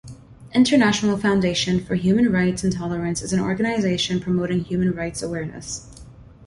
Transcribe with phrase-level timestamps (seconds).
[0.51, 6.01] International Foundation for Human Rights and Tolerance is an organization promoting human rights awareness.